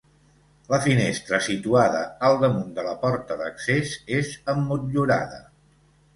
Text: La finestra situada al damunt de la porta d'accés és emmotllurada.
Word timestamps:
La 0.69 0.77
finestra 0.85 1.39
situada 1.47 1.99
al 2.29 2.39
damunt 2.45 2.73
de 2.79 2.87
la 2.89 2.95
porta 3.05 3.39
d'accés 3.43 3.93
és 4.23 4.33
emmotllurada. 4.57 5.41